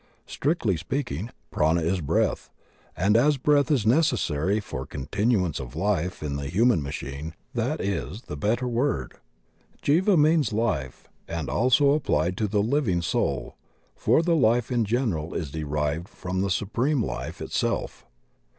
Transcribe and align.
Strictly 0.25 0.77
speaking, 0.77 1.29
Prana 1.51 1.81
is 1.81 2.01
breath; 2.01 2.49
and 2.97 3.15
as 3.15 3.37
breath 3.37 3.69
is 3.69 3.85
necessary 3.85 4.59
for 4.59 4.83
continuance 4.87 5.59
of 5.59 5.75
life 5.75 6.23
in 6.23 6.37
the 6.37 6.47
human 6.47 6.81
machine, 6.81 7.35
that 7.53 7.79
is 7.79 8.23
the 8.23 8.35
better 8.35 8.67
word. 8.67 9.19
Jiva 9.83 10.17
means 10.17 10.49
38 10.49 10.49
THE 10.49 10.49
OCEAN 10.49 10.49
OF 10.49 10.53
THEOSOPHY 10.55 10.57
'"life," 10.57 11.07
and 11.39 11.49
also 11.51 11.89
is 11.93 11.97
applied 11.97 12.37
to 12.37 12.47
the 12.47 12.63
living 12.63 13.01
soul, 13.03 13.55
for 13.95 14.23
the 14.23 14.35
life 14.35 14.71
in 14.71 14.85
general 14.85 15.35
is 15.35 15.51
derived 15.51 16.09
from 16.09 16.41
the 16.41 16.49
Supreme 16.49 17.03
Life 17.05 17.39
itself. 17.39 18.07